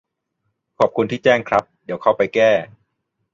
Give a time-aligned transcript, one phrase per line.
[0.79, 2.49] ขอบคุณที่แจ้งครับ เดี๋ยวเข้าไปแก้